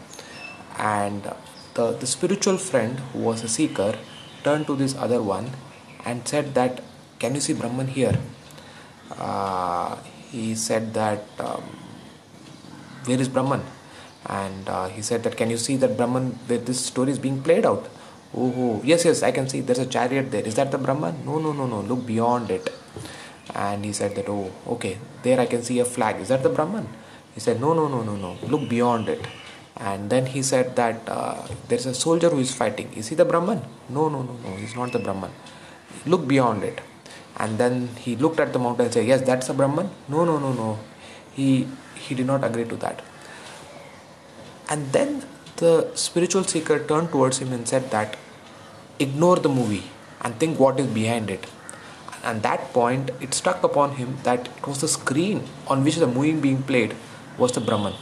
and 0.78 1.34
the, 1.74 1.92
the 1.92 2.08
spiritual 2.08 2.58
friend 2.58 3.00
who 3.12 3.20
was 3.20 3.44
a 3.44 3.48
seeker 3.48 3.98
turned 4.44 4.68
to 4.68 4.76
this 4.76 4.96
other 4.96 5.22
one 5.22 5.52
and 6.06 6.28
said 6.28 6.54
that 6.54 6.84
can 7.20 7.36
you 7.36 7.42
see 7.42 7.54
brahman 7.54 7.88
here? 7.88 8.20
Uh, 9.18 9.96
he 10.32 10.56
said 10.56 10.94
that 10.94 11.24
um, 11.40 11.64
where 13.06 13.20
is 13.20 13.30
Brahman? 13.30 13.62
And 14.26 14.68
uh, 14.68 14.88
he 14.88 15.02
said 15.02 15.24
that 15.24 15.38
can 15.38 15.50
you 15.50 15.58
see 15.58 15.76
that 15.78 15.96
Brahman 15.98 16.32
where 16.48 16.58
this 16.58 16.84
story 16.84 17.12
is 17.12 17.20
being 17.20 17.42
played 17.42 17.66
out? 17.66 17.88
Oh, 18.34 18.54
oh 18.58 18.82
yes 18.84 19.06
yes 19.06 19.24
I 19.24 19.32
can 19.32 19.48
see. 19.48 19.62
There's 19.62 19.80
a 19.80 19.86
chariot 19.86 20.32
there. 20.32 20.44
Is 20.44 20.56
that 20.56 20.72
the 20.72 20.78
Brahman? 20.78 21.26
No 21.26 21.38
no 21.40 21.54
no 21.54 21.68
no. 21.68 21.82
Look 21.82 22.06
beyond 22.06 22.50
it. 22.50 22.70
And 23.54 23.86
he 23.86 23.94
said 23.94 24.16
that 24.16 24.28
oh 24.28 24.52
okay. 24.68 24.98
There 25.24 25.40
I 25.40 25.46
can 25.46 25.62
see 25.62 25.80
a 25.80 25.86
flag. 25.86 26.20
Is 26.20 26.30
that 26.30 26.44
the 26.44 26.50
Brahman? 26.50 26.88
He 27.36 27.40
said 27.40 27.62
no 27.62 27.74
no 27.74 27.88
no 27.88 28.02
no 28.02 28.16
no. 28.16 28.38
Look 28.48 28.68
beyond 28.68 29.08
it 29.10 29.26
and 29.78 30.10
then 30.10 30.26
he 30.26 30.42
said 30.42 30.76
that 30.78 31.02
uh, 31.08 31.48
there's 31.68 31.86
a 31.86 31.94
soldier 31.94 32.30
who 32.30 32.40
is 32.40 32.54
fighting. 32.54 32.92
Is 32.94 33.10
he 33.10 33.16
the 33.16 33.26
Brahman? 33.26 33.62
No 33.90 34.08
no 34.08 34.22
no 34.22 34.34
no 34.44 34.56
he's 34.56 34.76
not 34.76 34.92
the 34.92 35.00
Brahman. 35.00 35.32
Look 36.06 36.28
beyond 36.28 36.64
it. 36.64 36.80
And 37.38 37.58
then 37.58 37.90
he 37.98 38.16
looked 38.16 38.40
at 38.40 38.54
the 38.54 38.60
mountain 38.60 38.86
and 38.86 38.94
said 38.94 39.06
yes 39.06 39.22
that's 39.22 39.50
a 39.50 39.54
brahman. 39.54 39.90
No 40.08 40.24
no 40.24 40.40
no 40.40 40.54
no. 40.54 40.80
He 41.34 41.68
he 41.96 42.16
did 42.16 42.26
not 42.26 42.44
agree 42.44 42.64
to 42.66 42.78
that. 42.78 43.02
And 44.70 44.92
then 44.94 45.24
the 45.58 45.92
spiritual 45.96 46.46
seeker 46.46 46.80
turned 46.80 47.12
towards 47.12 47.40
him 47.40 47.52
and 47.52 47.68
said 47.68 47.92
that 47.92 48.16
ignore 49.00 49.36
the 49.36 49.50
movie 49.50 49.84
and 50.22 50.40
think 50.40 50.58
what 50.58 50.80
is 50.80 50.88
behind 50.88 51.30
it. 51.30 51.46
And 52.24 52.42
that 52.44 52.72
point 52.72 53.12
it 53.20 53.34
struck 53.34 53.62
upon 53.64 53.96
him 53.98 54.18
that 54.24 54.48
it 54.58 54.66
was 54.66 54.80
the 54.80 54.88
screen 54.88 55.44
on 55.68 55.84
which 55.84 55.98
the 55.98 56.08
movie 56.08 56.34
being 56.34 56.64
played 56.64 56.96
was 57.38 57.52
the 57.52 57.60
brahman 57.60 57.94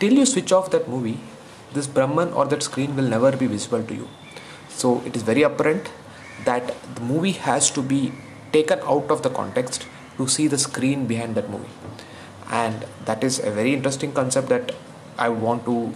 till 0.00 0.14
you 0.20 0.26
switch 0.26 0.52
off 0.56 0.70
that 0.74 0.88
movie 0.88 1.18
this 1.72 1.86
brahman 1.86 2.32
or 2.32 2.44
that 2.46 2.62
screen 2.62 2.96
will 2.96 3.08
never 3.14 3.30
be 3.36 3.46
visible 3.46 3.82
to 3.84 3.94
you. 3.94 4.08
So 4.68 5.02
it 5.06 5.14
is 5.16 5.22
very 5.22 5.42
apparent 5.42 5.90
that 6.44 6.74
the 6.94 7.00
movie 7.02 7.32
has 7.32 7.70
to 7.72 7.82
be 7.82 8.12
taken 8.52 8.80
out 8.80 9.10
of 9.10 9.22
the 9.22 9.30
context 9.30 9.86
to 10.16 10.26
see 10.26 10.46
the 10.48 10.58
screen 10.58 11.06
behind 11.06 11.34
that 11.36 11.48
movie. 11.50 11.70
And 12.50 12.84
that 13.04 13.22
is 13.22 13.38
a 13.38 13.50
very 13.50 13.74
interesting 13.74 14.12
concept 14.12 14.48
that 14.48 14.74
i 15.18 15.28
want 15.28 15.64
to 15.66 15.92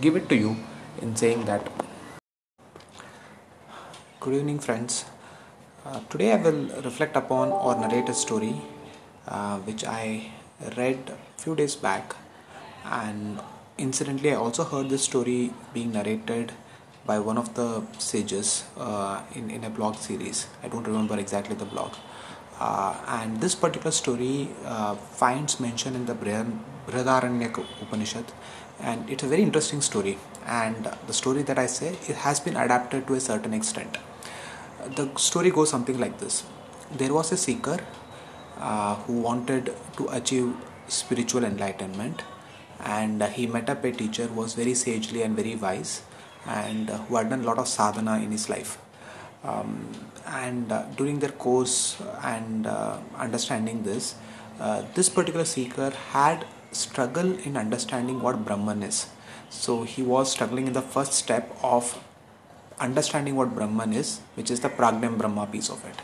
give 0.00 0.16
it 0.16 0.28
to 0.28 0.36
you 0.36 0.56
in 1.00 1.16
saying 1.16 1.44
that. 1.46 1.68
Good 4.20 4.34
evening 4.34 4.58
friends. 4.60 5.04
Uh, 5.84 6.00
today 6.10 6.32
i 6.32 6.36
will 6.36 6.66
reflect 6.86 7.16
upon 7.16 7.48
or 7.48 7.74
narrate 7.74 8.10
a 8.10 8.14
story 8.14 8.54
uh, 9.26 9.56
which 9.60 9.82
i 9.82 10.30
read 10.76 10.98
a 11.08 11.42
few 11.42 11.54
days 11.60 11.74
back 11.74 12.14
and 12.84 13.40
incidentally 13.78 14.32
i 14.32 14.36
also 14.36 14.64
heard 14.64 14.88
this 14.88 15.02
story 15.02 15.52
being 15.74 15.92
narrated 15.92 16.52
by 17.06 17.18
one 17.18 17.38
of 17.38 17.54
the 17.54 17.82
sages 17.98 18.64
uh, 18.76 19.22
in, 19.34 19.50
in 19.50 19.64
a 19.64 19.70
blog 19.70 19.96
series. 19.96 20.46
I 20.62 20.68
don't 20.68 20.86
remember 20.86 21.18
exactly 21.18 21.56
the 21.56 21.64
blog. 21.64 21.92
Uh, 22.58 22.94
and 23.08 23.40
this 23.40 23.54
particular 23.54 23.90
story 23.90 24.50
uh, 24.66 24.94
finds 24.94 25.58
mention 25.60 25.94
in 25.96 26.04
the 26.04 26.14
Brihadaranyaka 26.14 27.64
Upanishad, 27.82 28.26
and 28.80 29.08
it's 29.08 29.22
a 29.22 29.26
very 29.26 29.42
interesting 29.42 29.80
story. 29.80 30.18
And 30.46 30.90
the 31.06 31.14
story 31.14 31.42
that 31.42 31.58
I 31.58 31.66
say 31.66 31.96
it 32.06 32.16
has 32.16 32.38
been 32.38 32.56
adapted 32.56 33.06
to 33.06 33.14
a 33.14 33.20
certain 33.20 33.54
extent. 33.54 33.96
The 34.96 35.10
story 35.16 35.50
goes 35.50 35.70
something 35.70 35.98
like 35.98 36.18
this: 36.18 36.44
There 36.92 37.14
was 37.14 37.32
a 37.32 37.38
seeker 37.38 37.78
uh, 38.58 38.96
who 38.96 39.20
wanted 39.20 39.74
to 39.96 40.08
achieve 40.08 40.54
spiritual 40.88 41.44
enlightenment, 41.44 42.22
and 42.84 43.22
he 43.22 43.46
met 43.46 43.68
up 43.68 43.84
a 43.84 43.92
teacher 43.92 44.26
who 44.26 44.40
was 44.40 44.54
very 44.54 44.74
sagely 44.74 45.22
and 45.22 45.36
very 45.36 45.56
wise 45.56 46.02
and 46.46 46.88
who 46.90 47.16
had 47.16 47.30
done 47.30 47.40
a 47.40 47.44
lot 47.44 47.58
of 47.58 47.68
sadhana 47.68 48.18
in 48.18 48.30
his 48.30 48.48
life. 48.48 48.78
Um, 49.44 49.88
and 50.26 50.70
uh, 50.70 50.84
during 50.96 51.18
their 51.18 51.30
course 51.30 52.00
and 52.22 52.66
uh, 52.66 52.98
understanding 53.16 53.82
this, 53.82 54.14
uh, 54.58 54.84
this 54.94 55.08
particular 55.08 55.44
seeker 55.44 55.90
had 56.10 56.46
struggle 56.72 57.38
in 57.40 57.56
understanding 57.56 58.20
what 58.20 58.44
Brahman 58.44 58.82
is. 58.82 59.06
So 59.48 59.82
he 59.82 60.02
was 60.02 60.30
struggling 60.30 60.66
in 60.66 60.72
the 60.72 60.82
first 60.82 61.12
step 61.12 61.56
of 61.62 62.02
understanding 62.78 63.36
what 63.36 63.54
Brahman 63.54 63.92
is, 63.92 64.20
which 64.34 64.50
is 64.50 64.60
the 64.60 64.68
Pragnyam 64.68 65.18
Brahma 65.18 65.46
piece 65.46 65.68
of 65.68 65.84
it. 65.84 65.96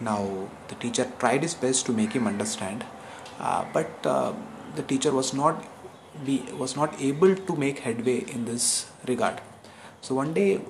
Now 0.00 0.48
the 0.68 0.74
teacher 0.74 1.10
tried 1.18 1.42
his 1.42 1.54
best 1.54 1.86
to 1.86 1.92
make 1.92 2.12
him 2.12 2.26
understand, 2.26 2.84
uh, 3.38 3.64
but 3.72 3.90
uh, 4.04 4.32
the 4.74 4.82
teacher 4.82 5.12
was 5.12 5.32
not 5.32 5.64
be 6.26 6.42
was 6.58 6.76
not 6.76 7.00
able 7.00 7.34
to 7.34 7.56
make 7.56 7.80
headway 7.80 8.18
in 8.34 8.44
this 8.44 8.90
regard 9.08 9.40
so 10.00 10.14
one 10.14 10.32
day 10.34 10.60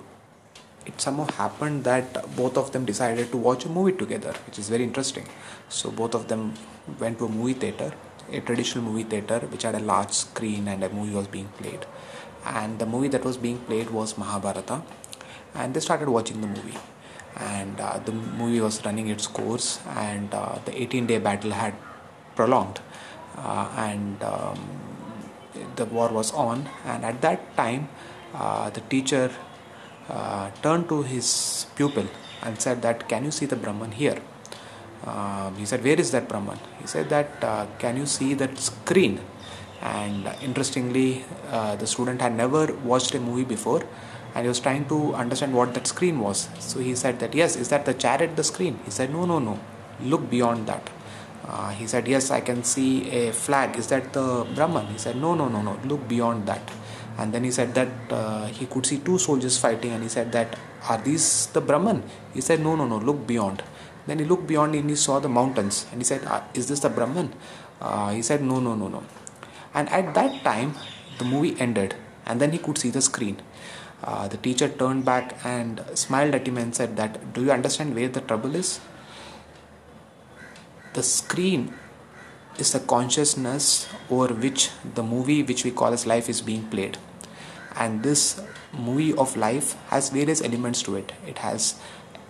it 0.86 1.00
somehow 1.00 1.26
happened 1.32 1.84
that 1.84 2.36
both 2.36 2.56
of 2.56 2.72
them 2.72 2.84
decided 2.84 3.30
to 3.30 3.36
watch 3.36 3.64
a 3.64 3.68
movie 3.68 3.96
together, 3.96 4.32
which 4.46 4.58
is 4.58 4.68
very 4.68 4.82
interesting. 4.82 5.26
So 5.68 5.90
both 5.90 6.14
of 6.14 6.28
them 6.28 6.54
went 6.98 7.18
to 7.18 7.26
a 7.26 7.28
movie 7.28 7.54
theater, 7.54 7.92
a 8.30 8.40
traditional 8.40 8.84
movie 8.84 9.04
theater 9.04 9.40
which 9.40 9.62
had 9.62 9.74
a 9.74 9.80
large 9.80 10.10
screen 10.10 10.68
and 10.68 10.82
a 10.82 10.88
movie 10.88 11.14
was 11.14 11.28
being 11.28 11.48
played. 11.58 11.86
And 12.44 12.78
the 12.78 12.86
movie 12.86 13.08
that 13.08 13.24
was 13.24 13.36
being 13.36 13.58
played 13.58 13.90
was 13.90 14.18
Mahabharata, 14.18 14.82
and 15.54 15.74
they 15.74 15.80
started 15.80 16.08
watching 16.08 16.40
the 16.40 16.48
movie. 16.48 16.78
And 17.36 17.80
uh, 17.80 17.98
the 17.98 18.12
movie 18.12 18.60
was 18.60 18.84
running 18.84 19.08
its 19.08 19.26
course, 19.26 19.78
and 19.86 20.34
uh, 20.34 20.58
the 20.64 20.82
18 20.82 21.06
day 21.06 21.18
battle 21.18 21.52
had 21.52 21.74
prolonged, 22.34 22.80
uh, 23.36 23.72
and 23.76 24.22
um, 24.24 24.58
the 25.76 25.84
war 25.84 26.08
was 26.08 26.32
on. 26.32 26.68
And 26.84 27.04
at 27.04 27.20
that 27.22 27.56
time, 27.56 27.88
uh, 28.34 28.70
the 28.70 28.80
teacher 28.80 29.30
uh, 30.08 30.50
turned 30.62 30.88
to 30.88 31.02
his 31.02 31.66
pupil 31.76 32.06
and 32.42 32.60
said 32.60 32.82
that 32.82 33.08
can 33.08 33.24
you 33.24 33.30
see 33.30 33.46
the 33.46 33.56
brahman 33.56 33.92
here? 33.92 34.20
Um, 35.06 35.56
he 35.56 35.66
said 35.66 35.84
where 35.84 35.98
is 35.98 36.10
that 36.12 36.28
brahman? 36.28 36.58
He 36.80 36.86
said 36.86 37.08
that 37.10 37.42
uh, 37.42 37.66
can 37.78 37.96
you 37.96 38.06
see 38.06 38.34
that 38.34 38.58
screen? 38.58 39.20
And 39.80 40.28
interestingly 40.42 41.24
uh, 41.50 41.76
the 41.76 41.86
student 41.86 42.20
had 42.20 42.34
never 42.34 42.72
watched 42.84 43.14
a 43.14 43.20
movie 43.20 43.44
before 43.44 43.82
and 44.34 44.44
he 44.44 44.48
was 44.48 44.60
trying 44.60 44.86
to 44.88 45.14
understand 45.14 45.54
what 45.54 45.74
that 45.74 45.86
screen 45.86 46.20
was. 46.20 46.48
So 46.58 46.80
he 46.80 46.94
said 46.94 47.20
that 47.20 47.34
yes 47.34 47.56
is 47.56 47.68
that 47.68 47.84
the 47.84 47.94
chariot 47.94 48.36
the 48.36 48.44
screen? 48.44 48.80
He 48.84 48.90
said 48.90 49.10
no 49.10 49.24
no 49.24 49.38
no. 49.38 49.58
Look 50.00 50.28
beyond 50.30 50.66
that 50.66 50.90
uh, 51.46 51.70
he 51.70 51.86
said 51.86 52.06
yes 52.06 52.30
i 52.30 52.40
can 52.40 52.62
see 52.62 53.10
a 53.10 53.32
flag. 53.32 53.76
Is 53.76 53.88
that 53.88 54.12
the 54.12 54.46
brahman? 54.54 54.86
He 54.86 54.98
said 54.98 55.16
no 55.16 55.34
no 55.34 55.48
no 55.48 55.62
no. 55.62 55.78
Look 55.84 56.06
beyond 56.08 56.46
that. 56.46 56.70
And 57.18 57.32
then 57.32 57.44
he 57.44 57.50
said 57.50 57.74
that 57.74 57.88
uh, 58.10 58.46
he 58.46 58.66
could 58.66 58.86
see 58.86 58.98
two 58.98 59.18
soldiers 59.18 59.58
fighting 59.58 59.92
and 59.92 60.02
he 60.02 60.08
said 60.08 60.32
that 60.32 60.58
are 60.88 60.98
these 60.98 61.46
the 61.48 61.60
brahman? 61.60 62.02
He 62.32 62.40
said 62.40 62.60
no 62.60 62.76
no 62.76 62.86
no. 62.86 62.98
Look 62.98 63.26
beyond. 63.26 63.62
Then 64.06 64.18
he 64.18 64.24
looked 64.24 64.46
beyond 64.46 64.74
and 64.74 64.88
he 64.88 64.96
saw 64.96 65.18
the 65.20 65.28
mountains 65.28 65.86
and 65.90 66.00
he 66.00 66.04
said 66.04 66.24
uh, 66.24 66.42
is 66.54 66.68
this 66.68 66.80
the 66.80 66.88
brahman? 66.90 67.34
Uh, 67.80 68.10
he 68.10 68.22
said 68.22 68.42
no 68.42 68.60
no 68.60 68.74
no 68.74 68.88
no. 68.88 69.02
And 69.74 69.88
at 69.88 70.14
that 70.14 70.44
time 70.44 70.74
the 71.18 71.24
movie 71.24 71.56
ended 71.60 71.96
and 72.26 72.40
then 72.40 72.52
he 72.52 72.58
could 72.58 72.78
see 72.78 72.90
the 72.90 73.02
screen. 73.02 73.38
Uh, 74.04 74.26
the 74.26 74.36
teacher 74.36 74.68
turned 74.68 75.04
back 75.04 75.36
and 75.44 75.80
smiled 75.94 76.34
at 76.34 76.46
him 76.46 76.58
and 76.58 76.74
said 76.74 76.96
that, 76.96 77.32
do 77.34 77.44
you 77.44 77.52
understand 77.52 77.94
where 77.94 78.08
the 78.08 78.20
trouble 78.20 78.54
is? 78.56 78.80
The 80.94 81.02
screen 81.02 81.72
is 82.58 82.72
the 82.72 82.80
consciousness 82.80 83.88
over 84.10 84.34
which 84.34 84.70
the 84.94 85.02
movie 85.02 85.42
which 85.42 85.64
we 85.64 85.70
call 85.70 85.92
as 85.94 86.06
life 86.06 86.28
is 86.28 86.42
being 86.42 86.64
played. 86.68 86.98
And 87.76 88.02
this 88.02 88.42
movie 88.72 89.14
of 89.14 89.34
life 89.36 89.74
has 89.88 90.10
various 90.10 90.42
elements 90.42 90.82
to 90.82 90.96
it. 90.96 91.12
It 91.26 91.38
has 91.38 91.80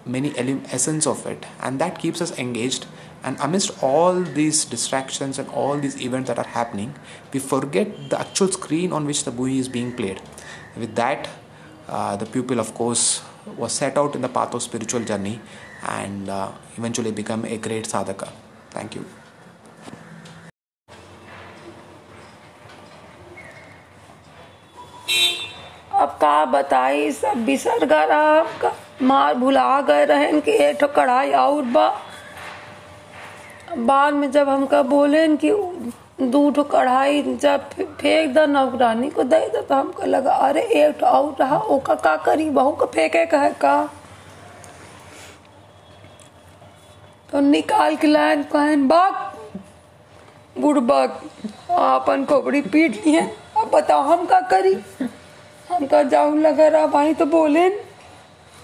many 0.05 0.37
ele- 0.39 0.63
essence 0.71 1.07
of 1.07 1.27
it. 1.27 1.45
And 1.61 1.81
that 1.81 1.99
keeps 1.99 2.21
us 2.21 2.39
engaged. 2.39 2.87
And 3.25 3.37
amidst 3.41 3.83
all 3.83 4.21
these 4.21 4.65
distractions 4.65 5.41
and 5.41 5.49
all 5.49 5.79
these 5.79 6.01
events 6.01 6.29
that 6.29 6.39
are 6.39 6.47
happening 6.47 6.95
we 7.33 7.41
forget 7.41 8.11
the 8.11 8.21
actual 8.21 8.49
screen 8.49 8.93
on 8.93 9.07
which 9.07 9.25
the 9.25 9.33
movie 9.33 9.59
is 9.59 9.69
being 9.69 9.93
played. 9.93 10.21
With 10.77 10.95
that 10.97 11.29
uh, 11.89 12.15
the 12.17 12.27
pupil 12.27 12.61
of 12.61 12.75
course 12.75 13.23
was 13.57 13.73
set 13.73 13.99
out 13.99 14.15
in 14.15 14.23
the 14.23 14.29
path 14.29 14.55
of 14.55 14.63
spiritual 14.63 15.05
journey 15.05 15.41
and 15.83 16.29
uh, 16.29 16.53
eventually 16.77 17.11
become 17.11 17.45
a 17.45 17.59
great 17.59 17.85
sadhaka 17.85 18.31
thank 18.75 18.97
you. 18.97 19.03
अब 25.93 26.09
का 26.09 26.45
बताई 26.45 27.11
सब 27.13 27.45
बिसर 27.45 27.87
गा 27.87 28.05
रहा 28.05 28.41
का। 28.61 28.73
मार 29.03 29.35
भुला 29.35 29.81
गए 29.81 30.05
रहन 30.05 30.41
कि 30.41 30.53
एक 30.53 30.79
ठो 30.81 30.87
कढ़ाई 30.87 31.33
और 31.33 31.63
बा। 31.63 31.89
बाद 33.79 34.15
में 34.15 34.31
जब 34.31 34.49
हमका 34.49 34.83
बोले 34.83 35.37
कि 35.37 35.51
दू 36.23 36.51
ठो 36.51 36.63
कढ़ाई 36.65 37.23
जब 37.23 37.69
फेंक 38.01 38.35
द 38.35 38.39
नौकरानी 38.39 39.11
को 39.11 39.23
दे 39.23 39.49
दो 39.49 39.61
तो 39.63 39.75
हमको 39.75 40.03
लगा, 40.03 40.33
अरे, 40.33 40.63
एक 40.63 40.99
ठो 41.01 41.07
और 41.07 41.37
रहा, 41.41 41.59
ओका 41.59 41.95
का 41.95 42.17
करी, 42.17 42.51
बहू 42.51 42.71
को 42.71 42.87
फेंके 42.87 43.27
का 43.27 43.39
है 43.39 43.51
का? 43.51 43.91
तो 47.33 47.41
निकाल 47.41 47.97
के 47.97 48.07
लाइन 48.07 48.43
कहन 48.53 48.87
बाग 48.89 49.31
अपन 51.73 52.25
कोबड़ी 52.29 52.61
पीट 52.63 53.07
लिए 53.07 53.21
अब 53.21 53.71
बताओ, 53.75 54.01
हम 54.03 54.25
का 54.27 54.41
करी? 54.53 54.75
हम 55.71 55.87
का 55.87 56.03
जाऊ 56.03 56.35
लगा 56.37 56.67
रहा? 56.69 56.87
भाई 56.87 57.15
तो 57.15 57.27
बोले। 57.27 57.69